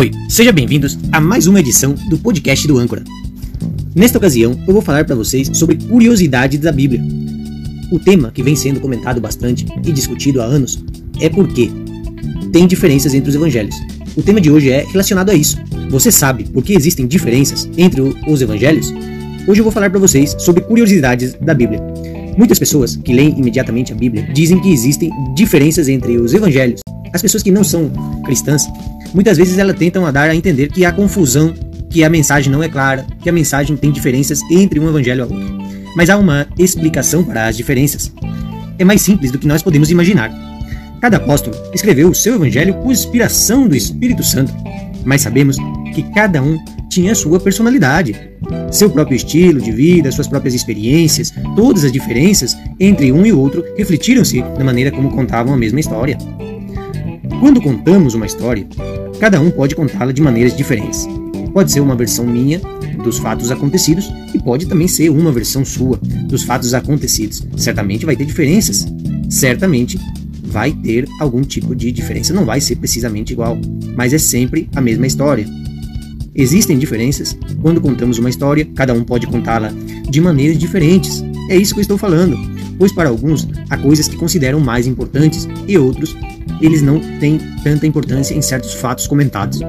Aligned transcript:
Oi, 0.00 0.10
sejam 0.30 0.54
bem-vindos 0.54 0.98
a 1.12 1.20
mais 1.20 1.46
uma 1.46 1.60
edição 1.60 1.92
do 2.08 2.16
podcast 2.16 2.66
do 2.66 2.78
Âncora. 2.78 3.04
Nesta 3.94 4.16
ocasião, 4.16 4.58
eu 4.66 4.72
vou 4.72 4.80
falar 4.80 5.04
para 5.04 5.14
vocês 5.14 5.50
sobre 5.52 5.76
curiosidades 5.76 6.58
da 6.58 6.72
Bíblia. 6.72 7.02
O 7.92 7.98
tema 7.98 8.30
que 8.30 8.42
vem 8.42 8.56
sendo 8.56 8.80
comentado 8.80 9.20
bastante 9.20 9.66
e 9.84 9.92
discutido 9.92 10.40
há 10.40 10.46
anos 10.46 10.82
é 11.20 11.28
por 11.28 11.46
que 11.48 11.70
tem 12.50 12.66
diferenças 12.66 13.12
entre 13.12 13.28
os 13.28 13.34
evangelhos. 13.34 13.76
O 14.16 14.22
tema 14.22 14.40
de 14.40 14.50
hoje 14.50 14.70
é 14.70 14.86
relacionado 14.86 15.28
a 15.28 15.34
isso. 15.34 15.58
Você 15.90 16.10
sabe 16.10 16.44
por 16.44 16.64
que 16.64 16.72
existem 16.72 17.06
diferenças 17.06 17.68
entre 17.76 18.00
os 18.00 18.40
evangelhos? 18.40 18.94
Hoje 19.46 19.60
eu 19.60 19.64
vou 19.64 19.70
falar 19.70 19.90
para 19.90 20.00
vocês 20.00 20.34
sobre 20.38 20.62
curiosidades 20.62 21.34
da 21.34 21.52
Bíblia. 21.52 21.78
Muitas 22.38 22.58
pessoas 22.58 22.96
que 22.96 23.12
leem 23.12 23.38
imediatamente 23.38 23.92
a 23.92 23.96
Bíblia 23.96 24.26
dizem 24.32 24.58
que 24.62 24.72
existem 24.72 25.10
diferenças 25.34 25.90
entre 25.90 26.16
os 26.16 26.32
evangelhos. 26.32 26.80
As 27.12 27.22
pessoas 27.22 27.42
que 27.42 27.50
não 27.50 27.64
são 27.64 27.90
cristãs 28.24 28.68
muitas 29.12 29.36
vezes 29.36 29.58
elas 29.58 29.76
tentam 29.76 30.10
dar 30.12 30.30
a 30.30 30.34
entender 30.34 30.68
que 30.68 30.84
há 30.84 30.92
confusão, 30.92 31.52
que 31.88 32.04
a 32.04 32.10
mensagem 32.10 32.52
não 32.52 32.62
é 32.62 32.68
clara, 32.68 33.06
que 33.20 33.28
a 33.28 33.32
mensagem 33.32 33.76
tem 33.76 33.90
diferenças 33.90 34.40
entre 34.50 34.78
um 34.78 34.88
evangelho 34.88 35.20
e 35.20 35.22
outro. 35.22 35.60
Mas 35.96 36.08
há 36.08 36.16
uma 36.16 36.46
explicação 36.58 37.24
para 37.24 37.46
as 37.46 37.56
diferenças. 37.56 38.12
É 38.78 38.84
mais 38.84 39.02
simples 39.02 39.30
do 39.32 39.38
que 39.38 39.46
nós 39.46 39.62
podemos 39.62 39.90
imaginar. 39.90 40.30
Cada 41.00 41.16
apóstolo 41.16 41.56
escreveu 41.74 42.08
o 42.08 42.14
seu 42.14 42.36
evangelho 42.36 42.74
por 42.74 42.92
inspiração 42.92 43.66
do 43.66 43.74
Espírito 43.74 44.22
Santo, 44.22 44.52
mas 45.04 45.22
sabemos 45.22 45.56
que 45.94 46.02
cada 46.14 46.42
um 46.42 46.58
tinha 46.88 47.14
sua 47.14 47.40
personalidade, 47.40 48.14
seu 48.70 48.90
próprio 48.90 49.16
estilo 49.16 49.60
de 49.60 49.72
vida, 49.72 50.12
suas 50.12 50.28
próprias 50.28 50.54
experiências, 50.54 51.32
todas 51.56 51.84
as 51.84 51.92
diferenças 51.92 52.56
entre 52.78 53.12
um 53.12 53.24
e 53.24 53.32
outro 53.32 53.64
refletiram-se 53.76 54.40
na 54.40 54.64
maneira 54.64 54.90
como 54.90 55.10
contavam 55.10 55.54
a 55.54 55.56
mesma 55.56 55.80
história. 55.80 56.18
Quando 57.40 57.60
contamos 57.60 58.14
uma 58.14 58.26
história, 58.26 58.66
Cada 59.20 59.38
um 59.38 59.50
pode 59.50 59.74
contá-la 59.76 60.12
de 60.12 60.22
maneiras 60.22 60.56
diferentes. 60.56 61.06
Pode 61.52 61.70
ser 61.70 61.80
uma 61.80 61.94
versão 61.94 62.26
minha 62.26 62.58
dos 63.04 63.18
fatos 63.18 63.50
acontecidos 63.50 64.10
e 64.32 64.38
pode 64.38 64.64
também 64.64 64.88
ser 64.88 65.10
uma 65.10 65.30
versão 65.30 65.62
sua 65.62 65.98
dos 66.26 66.42
fatos 66.42 66.72
acontecidos. 66.72 67.46
Certamente 67.54 68.06
vai 68.06 68.16
ter 68.16 68.24
diferenças. 68.24 68.86
Certamente 69.28 70.00
vai 70.42 70.72
ter 70.72 71.06
algum 71.20 71.42
tipo 71.42 71.76
de 71.76 71.92
diferença. 71.92 72.32
Não 72.32 72.46
vai 72.46 72.62
ser 72.62 72.76
precisamente 72.76 73.34
igual, 73.34 73.58
mas 73.94 74.14
é 74.14 74.18
sempre 74.18 74.70
a 74.74 74.80
mesma 74.80 75.06
história. 75.06 75.46
Existem 76.34 76.78
diferenças 76.78 77.36
quando 77.60 77.78
contamos 77.78 78.18
uma 78.18 78.30
história, 78.30 78.66
cada 78.74 78.94
um 78.94 79.04
pode 79.04 79.26
contá-la 79.26 79.70
de 80.08 80.18
maneiras 80.18 80.56
diferentes. 80.56 81.22
É 81.50 81.56
isso 81.56 81.74
que 81.74 81.80
eu 81.80 81.82
estou 81.82 81.98
falando, 81.98 82.38
pois 82.80 82.92
para 82.92 83.10
alguns 83.10 83.46
há 83.68 83.76
coisas 83.76 84.08
que 84.08 84.16
consideram 84.16 84.58
mais 84.58 84.86
importantes 84.86 85.46
e 85.68 85.76
outros 85.76 86.16
eles 86.62 86.80
não 86.80 86.98
têm 87.20 87.38
tanta 87.62 87.86
importância 87.86 88.34
em 88.34 88.40
certos 88.40 88.72
fatos 88.72 89.06
comentados. 89.06 89.60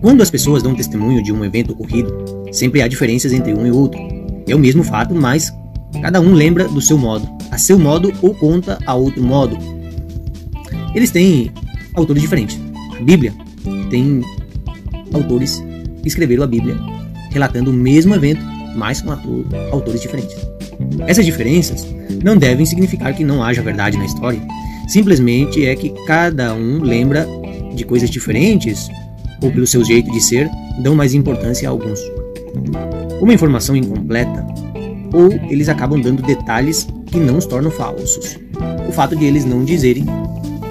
Quando 0.00 0.22
as 0.22 0.30
pessoas 0.30 0.62
dão 0.62 0.74
testemunho 0.74 1.22
de 1.22 1.32
um 1.32 1.44
evento 1.44 1.72
ocorrido, 1.72 2.12
sempre 2.52 2.82
há 2.82 2.88
diferenças 2.88 3.32
entre 3.32 3.52
um 3.52 3.66
e 3.66 3.70
outro. 3.70 4.00
É 4.48 4.54
o 4.54 4.58
mesmo 4.58 4.84
fato, 4.84 5.14
mas 5.14 5.52
cada 6.00 6.20
um 6.20 6.32
lembra 6.32 6.68
do 6.68 6.80
seu 6.80 6.96
modo, 6.96 7.28
a 7.50 7.58
seu 7.58 7.78
modo 7.78 8.12
ou 8.22 8.32
conta 8.32 8.78
a 8.86 8.94
outro 8.94 9.22
modo. 9.22 9.58
Eles 10.94 11.10
têm 11.10 11.50
autores 11.94 12.22
diferentes. 12.22 12.58
A 12.96 13.02
Bíblia 13.02 13.34
tem 13.90 14.22
autores 15.12 15.62
que 16.00 16.08
escreveram 16.08 16.44
a 16.44 16.46
Bíblia 16.46 16.76
relatando 17.30 17.70
o 17.70 17.74
mesmo 17.74 18.14
evento, 18.14 18.42
mas 18.76 19.02
com 19.02 19.10
autores 19.72 20.00
diferentes. 20.00 20.36
Essas 21.06 21.24
diferenças 21.24 21.86
não 22.22 22.36
devem 22.36 22.66
significar 22.66 23.14
que 23.14 23.24
não 23.24 23.42
haja 23.42 23.62
verdade 23.62 23.96
na 23.96 24.04
história. 24.04 24.40
Simplesmente 24.88 25.64
é 25.64 25.74
que 25.74 25.90
cada 26.06 26.54
um 26.54 26.82
lembra 26.82 27.26
de 27.74 27.84
coisas 27.84 28.10
diferentes 28.10 28.88
ou 29.42 29.50
pelo 29.50 29.66
seu 29.66 29.84
jeito 29.84 30.10
de 30.10 30.20
ser 30.20 30.50
dão 30.82 30.94
mais 30.94 31.14
importância 31.14 31.68
a 31.68 31.70
alguns. 31.70 32.00
Uma 33.20 33.34
informação 33.34 33.76
incompleta 33.76 34.46
ou 35.12 35.32
eles 35.50 35.68
acabam 35.68 36.00
dando 36.00 36.22
detalhes 36.22 36.86
que 37.06 37.18
não 37.18 37.38
os 37.38 37.46
tornam 37.46 37.70
falsos. 37.70 38.38
O 38.88 38.92
fato 38.92 39.16
de 39.16 39.24
eles 39.24 39.44
não 39.44 39.64
dizerem, 39.64 40.04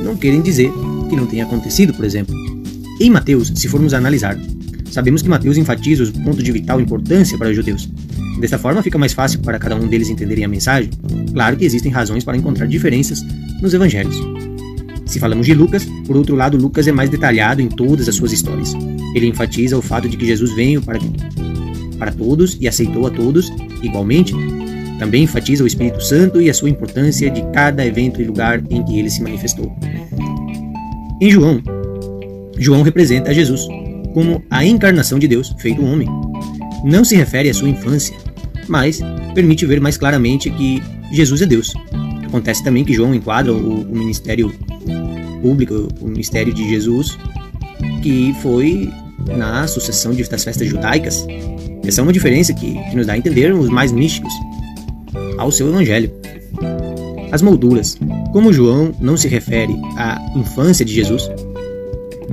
não 0.03 0.15
querem 0.15 0.41
dizer 0.41 0.71
que 1.09 1.15
não 1.15 1.25
tenha 1.25 1.43
acontecido, 1.45 1.93
por 1.93 2.05
exemplo. 2.05 2.33
Em 2.99 3.09
Mateus, 3.09 3.51
se 3.55 3.67
formos 3.67 3.93
analisar, 3.93 4.37
sabemos 4.91 5.21
que 5.21 5.29
Mateus 5.29 5.57
enfatiza 5.57 6.03
os 6.03 6.11
pontos 6.11 6.43
de 6.43 6.51
vital 6.51 6.79
importância 6.79 7.37
para 7.37 7.49
os 7.49 7.55
judeus. 7.55 7.89
Desta 8.39 8.57
forma, 8.57 8.81
fica 8.81 8.97
mais 8.97 9.11
fácil 9.11 9.41
para 9.41 9.59
cada 9.59 9.75
um 9.75 9.87
deles 9.87 10.09
entenderem 10.09 10.45
a 10.45 10.47
mensagem. 10.47 10.89
Claro 11.33 11.57
que 11.57 11.65
existem 11.65 11.91
razões 11.91 12.23
para 12.23 12.37
encontrar 12.37 12.67
diferenças 12.67 13.21
nos 13.61 13.73
evangelhos. 13.73 14.15
Se 15.05 15.19
falamos 15.19 15.45
de 15.45 15.53
Lucas, 15.53 15.85
por 16.05 16.15
outro 16.15 16.35
lado, 16.35 16.55
Lucas 16.55 16.87
é 16.87 16.91
mais 16.91 17.09
detalhado 17.09 17.61
em 17.61 17.67
todas 17.67 18.07
as 18.07 18.15
suas 18.15 18.31
histórias. 18.31 18.73
Ele 19.15 19.25
enfatiza 19.25 19.77
o 19.77 19.81
fato 19.81 20.07
de 20.07 20.15
que 20.15 20.25
Jesus 20.25 20.53
veio 20.53 20.81
para, 20.81 20.99
para 21.97 22.11
todos 22.11 22.57
e 22.61 22.67
aceitou 22.67 23.07
a 23.07 23.09
todos 23.09 23.51
igualmente. 23.81 24.33
Também 24.99 25.23
enfatiza 25.23 25.63
o 25.63 25.67
Espírito 25.67 26.01
Santo 26.01 26.41
e 26.41 26.49
a 26.49 26.53
sua 26.53 26.69
importância 26.69 27.29
de 27.29 27.41
cada 27.51 27.85
evento 27.85 28.21
e 28.21 28.25
lugar 28.25 28.61
em 28.69 28.83
que 28.85 28.99
ele 28.99 29.09
se 29.09 29.21
manifestou. 29.21 29.75
Em 31.19 31.31
João, 31.31 31.61
João 32.57 32.83
representa 32.83 33.33
Jesus 33.33 33.67
como 34.13 34.43
a 34.49 34.63
encarnação 34.63 35.17
de 35.17 35.27
Deus 35.27 35.55
feito 35.57 35.83
homem. 35.83 36.07
Não 36.83 37.03
se 37.03 37.15
refere 37.15 37.49
à 37.49 37.53
sua 37.53 37.69
infância, 37.69 38.15
mas 38.69 38.99
permite 39.33 39.65
ver 39.65 39.81
mais 39.81 39.97
claramente 39.97 40.49
que 40.49 40.81
Jesus 41.11 41.41
é 41.41 41.45
Deus. 41.45 41.73
Acontece 42.25 42.63
também 42.63 42.85
que 42.85 42.93
João 42.93 43.13
enquadra 43.13 43.51
o, 43.51 43.81
o 43.81 43.95
ministério 43.95 44.53
público, 45.41 45.87
o 45.99 46.07
ministério 46.07 46.53
de 46.53 46.69
Jesus, 46.69 47.17
que 48.01 48.33
foi 48.41 48.89
na 49.35 49.67
sucessão 49.67 50.13
das 50.13 50.43
festas 50.43 50.67
judaicas. 50.67 51.25
Essa 51.85 52.01
é 52.01 52.03
uma 52.03 52.13
diferença 52.13 52.53
que, 52.53 52.73
que 52.89 52.95
nos 52.95 53.07
dá 53.07 53.13
a 53.13 53.17
entender 53.17 53.53
os 53.53 53.69
mais 53.69 53.91
místicos 53.91 54.31
ao 55.37 55.51
seu 55.51 55.67
evangelho. 55.69 56.11
As 57.31 57.41
molduras. 57.41 57.97
Como 58.31 58.53
João 58.53 58.93
não 58.99 59.17
se 59.17 59.27
refere 59.27 59.73
à 59.97 60.19
infância 60.35 60.85
de 60.85 60.93
Jesus, 60.93 61.29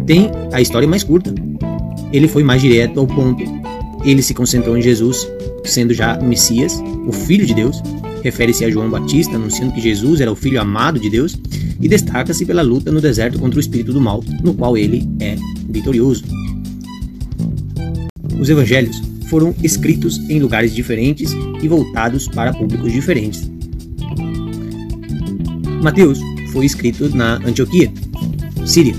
tem 0.07 0.31
a 0.53 0.61
história 0.61 0.87
mais 0.87 1.03
curta. 1.03 1.35
Ele 2.13 2.29
foi 2.29 2.43
mais 2.43 2.61
direto 2.61 3.01
ao 3.01 3.07
ponto. 3.07 3.43
Ele 4.05 4.23
se 4.23 4.35
concentrou 4.35 4.77
em 4.77 4.83
Jesus 4.83 5.27
sendo 5.67 5.95
já 5.95 6.19
Messias, 6.19 6.83
o 7.07 7.13
Filho 7.13 7.47
de 7.47 7.55
Deus, 7.55 7.83
refere-se 8.23 8.65
a 8.65 8.71
João 8.71 8.91
Batista, 8.91 9.37
anunciando 9.37 9.73
que 9.73 9.81
Jesus 9.81 10.21
era 10.21 10.31
o 10.31 10.37
Filho 10.37 10.61
amado 10.61 10.99
de 10.99 11.09
Deus, 11.09 11.39
e 11.81 11.89
destaca-se 11.89 12.45
pela 12.45 12.63
luta 12.63 12.91
no 12.91 13.01
deserto 13.01 13.39
contra 13.39 13.59
o 13.59 13.61
espírito 13.61 13.93
do 13.93 14.01
mal, 14.01 14.23
no 14.43 14.55
qual 14.55 14.77
ele 14.77 15.07
é 15.21 15.37
vitorioso. 15.69 16.25
Os 18.39 18.49
evangelhos 18.49 19.01
foram 19.29 19.55
escritos 19.63 20.19
em 20.29 20.39
lugares 20.39 20.75
diferentes 20.75 21.33
e 21.63 21.69
voltados 21.69 22.29
para 22.29 22.53
públicos 22.53 22.93
diferentes. 22.93 23.51
Mateus 25.83 26.21
foi 26.53 26.67
escrito 26.67 27.15
na 27.15 27.37
Antioquia, 27.45 27.93
Síria. 28.65 28.95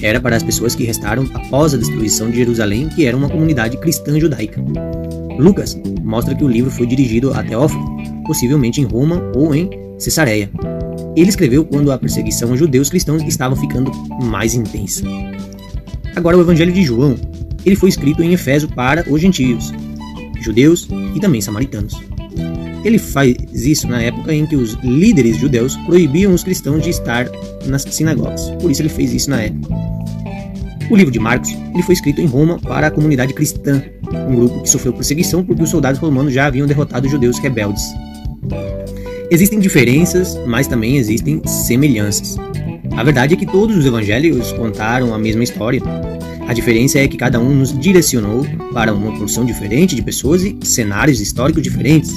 Era 0.00 0.20
para 0.20 0.36
as 0.36 0.42
pessoas 0.42 0.74
que 0.74 0.84
restaram 0.84 1.28
após 1.34 1.74
a 1.74 1.76
destruição 1.76 2.30
de 2.30 2.36
Jerusalém, 2.36 2.88
que 2.88 3.06
era 3.06 3.16
uma 3.16 3.28
comunidade 3.28 3.76
cristã 3.78 4.18
judaica. 4.20 4.62
Lucas 5.38 5.78
mostra 6.02 6.34
que 6.34 6.44
o 6.44 6.48
livro 6.48 6.70
foi 6.70 6.86
dirigido 6.86 7.32
a 7.32 7.42
Teófilo, 7.42 7.84
possivelmente 8.26 8.80
em 8.80 8.84
Roma 8.84 9.22
ou 9.34 9.54
em 9.54 9.70
Cesareia. 9.98 10.50
Ele 11.16 11.30
escreveu 11.30 11.64
quando 11.64 11.90
a 11.90 11.98
perseguição 11.98 12.50
aos 12.50 12.58
judeus 12.58 12.90
cristãos 12.90 13.22
estava 13.22 13.56
ficando 13.56 13.90
mais 14.22 14.54
intensa. 14.54 15.02
Agora, 16.14 16.36
o 16.36 16.40
Evangelho 16.40 16.72
de 16.72 16.82
João, 16.82 17.16
ele 17.64 17.76
foi 17.76 17.88
escrito 17.88 18.22
em 18.22 18.32
Efésio 18.32 18.68
para 18.68 19.04
os 19.10 19.20
gentios, 19.20 19.72
judeus 20.40 20.88
e 21.14 21.20
também 21.20 21.40
samaritanos. 21.40 21.94
Ele 22.84 22.98
faz 22.98 23.34
isso 23.52 23.88
na 23.88 24.00
época 24.00 24.32
em 24.32 24.46
que 24.46 24.54
os 24.54 24.74
líderes 24.84 25.38
judeus 25.38 25.76
proibiam 25.86 26.32
os 26.32 26.44
cristãos 26.44 26.84
de 26.84 26.90
estar 26.90 27.26
nas 27.66 27.82
sinagogas. 27.82 28.48
Por 28.60 28.70
isso 28.70 28.82
ele 28.82 28.88
fez 28.88 29.12
isso 29.12 29.28
na 29.28 29.42
época. 29.42 29.74
O 30.88 30.94
livro 30.94 31.12
de 31.12 31.18
Marcos 31.18 31.50
ele 31.74 31.82
foi 31.82 31.94
escrito 31.94 32.20
em 32.20 32.26
Roma 32.26 32.58
para 32.60 32.86
a 32.86 32.90
comunidade 32.90 33.34
cristã, 33.34 33.82
um 34.28 34.36
grupo 34.36 34.62
que 34.62 34.70
sofreu 34.70 34.92
perseguição 34.92 35.44
porque 35.44 35.62
os 35.62 35.70
soldados 35.70 36.00
romanos 36.00 36.32
já 36.32 36.46
haviam 36.46 36.66
derrotado 36.66 37.06
os 37.06 37.12
judeus 37.12 37.38
rebeldes. 37.38 37.82
Existem 39.30 39.58
diferenças, 39.58 40.38
mas 40.46 40.68
também 40.68 40.96
existem 40.96 41.42
semelhanças. 41.44 42.36
A 42.96 43.02
verdade 43.02 43.34
é 43.34 43.36
que 43.36 43.44
todos 43.44 43.76
os 43.76 43.84
evangelhos 43.84 44.52
contaram 44.52 45.12
a 45.12 45.18
mesma 45.18 45.42
história. 45.42 45.82
A 46.46 46.52
diferença 46.52 47.00
é 47.00 47.08
que 47.08 47.16
cada 47.16 47.40
um 47.40 47.52
nos 47.52 47.76
direcionou 47.76 48.46
para 48.72 48.94
uma 48.94 49.18
porção 49.18 49.44
diferente 49.44 49.96
de 49.96 50.02
pessoas 50.02 50.42
e 50.42 50.56
cenários 50.62 51.20
históricos 51.20 51.62
diferentes. 51.62 52.14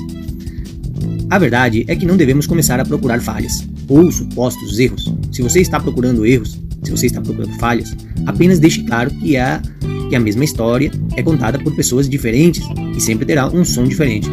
A 1.31 1.39
verdade 1.39 1.83
é 1.87 1.95
que 1.95 2.05
não 2.05 2.15
devemos 2.15 2.45
começar 2.45 2.79
a 2.79 2.85
procurar 2.85 3.19
falhas 3.19 3.67
ou 3.87 4.11
supostos 4.11 4.77
erros. 4.77 5.11
Se 5.31 5.41
você 5.41 5.59
está 5.59 5.79
procurando 5.79 6.25
erros, 6.25 6.59
se 6.83 6.91
você 6.91 7.07
está 7.07 7.21
procurando 7.21 7.53
falhas, 7.59 7.95
apenas 8.25 8.59
deixe 8.59 8.83
claro 8.83 9.09
que 9.11 9.37
a, 9.37 9.61
que 10.09 10.15
a 10.15 10.19
mesma 10.19 10.43
história 10.43 10.91
é 11.15 11.23
contada 11.23 11.59
por 11.59 11.75
pessoas 11.75 12.09
diferentes 12.09 12.63
e 12.95 12.99
sempre 12.99 13.25
terá 13.25 13.47
um 13.47 13.63
som 13.63 13.83
diferente. 13.83 14.29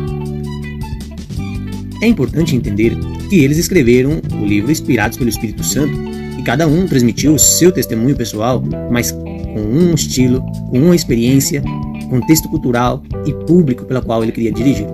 É 2.03 2.07
importante 2.07 2.55
entender 2.55 2.97
que 3.29 3.43
eles 3.43 3.59
escreveram 3.59 4.21
o 4.41 4.45
livro 4.45 4.71
inspirados 4.71 5.17
pelo 5.17 5.31
Espírito 5.31 5.65
Santo 5.65 5.99
e 6.39 6.43
cada 6.43 6.67
um 6.67 6.87
transmitiu 6.87 7.39
seu 7.39 7.73
testemunho 7.73 8.15
pessoal, 8.15 8.63
mas 8.91 9.11
com 9.11 9.61
um 9.61 9.95
estilo, 9.95 10.41
com 10.71 10.79
uma 10.79 10.95
experiência, 10.95 11.63
contexto 12.11 12.49
cultural 12.49 13.03
e 13.25 13.33
público 13.47 13.85
pela 13.85 14.03
qual 14.03 14.23
ele 14.23 14.33
queria 14.33 14.53
dirigir. 14.53 14.87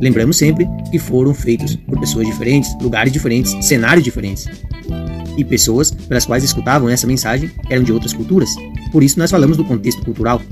Lembramos 0.00 0.38
sempre 0.38 0.66
que 0.90 0.98
foram 0.98 1.34
feitos 1.34 1.76
por 1.76 2.00
pessoas 2.00 2.26
diferentes, 2.26 2.74
lugares 2.80 3.12
diferentes, 3.12 3.54
cenários 3.64 4.02
diferentes. 4.02 4.46
E 5.36 5.44
pessoas 5.44 5.90
pelas 5.90 6.26
quais 6.26 6.44
escutavam 6.44 6.88
essa 6.88 7.06
mensagem 7.06 7.50
eram 7.68 7.82
de 7.82 7.92
outras 7.92 8.12
culturas. 8.12 8.50
Por 8.92 9.02
isso 9.02 9.18
nós 9.18 9.30
falamos 9.30 9.56
do 9.56 9.64
contexto 9.64 10.04
cultural. 10.04 10.42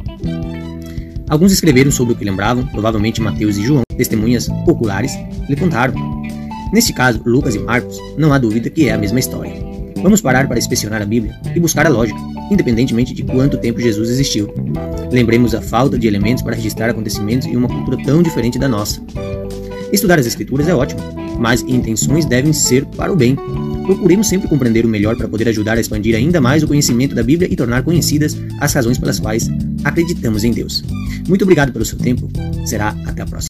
Alguns 1.29 1.53
escreveram 1.53 1.91
sobre 1.91 2.15
o 2.15 2.17
que 2.17 2.25
lembravam, 2.25 2.67
provavelmente 2.67 3.21
Mateus 3.21 3.57
e 3.59 3.63
João, 3.63 3.83
testemunhas 3.97 4.49
oculares, 4.67 5.13
lhe 5.49 5.57
contaram. 5.57 5.95
Neste 6.73 6.93
caso, 6.93 7.21
Lucas 7.25 7.55
e 7.55 7.59
Marcos, 7.59 7.99
não 8.17 8.33
há 8.33 8.39
dúvida 8.39 8.71
que 8.71 8.89
é 8.89 8.93
a 8.93 8.99
mesma 8.99 9.19
história. 9.19 9.53
Vamos 10.03 10.21
parar 10.21 10.47
para 10.47 10.59
inspecionar 10.59 11.03
a 11.03 11.07
Bíblia 11.07 11.39
e 11.55 11.61
buscar 11.61 11.87
a 11.87 11.91
lógica, 11.91 12.19
independentemente 12.51 13.13
de 13.13 13.25
quanto 13.25 13.59
tempo 13.59 13.81
Jesus 13.81 14.09
existiu. 14.11 14.53
Lembremos 15.11 15.55
a 15.55 15.61
falta 15.61 15.99
de 15.99 16.07
elementos 16.07 16.43
para 16.43 16.55
registrar 16.55 16.89
acontecimentos 16.89 17.47
em 17.47 17.57
uma 17.57 17.69
cultura 17.69 17.97
tão 18.05 18.23
diferente 18.23 18.59
da 18.59 18.69
nossa. 18.69 19.03
Estudar 19.93 20.19
as 20.19 20.27
Escrituras 20.27 20.69
é 20.69 20.75
ótimo, 20.75 21.01
mas 21.39 21.63
intenções 21.63 22.25
devem 22.25 22.53
ser 22.53 22.85
para 22.87 23.13
o 23.13 23.17
bem. 23.17 23.37
Procuremos 23.89 24.29
sempre 24.29 24.49
compreender 24.49 24.85
o 24.85 24.89
melhor 24.89 25.17
para 25.17 25.27
poder 25.27 25.49
ajudar 25.49 25.79
a 25.79 25.81
expandir 25.81 26.15
ainda 26.15 26.43
mais 26.43 26.63
o 26.63 26.69
conhecimento 26.69 27.15
da 27.15 27.23
Bíblia 27.23 27.51
e 27.51 27.57
tornar 27.57 27.83
conhecidas 27.83 28.37
as 28.61 28.75
razões 28.75 28.99
pelas 28.99 29.19
quais 29.19 29.49
acreditamos 29.83 30.45
em 30.45 30.53
Deus. 30.53 30.85
Muito 31.27 31.41
obrigado 31.41 31.73
pelo 31.73 31.87
seu 31.87 31.97
tempo. 31.97 32.29
Será 32.67 32.95
até 33.07 33.23
a 33.23 33.27
próxima. 33.27 33.48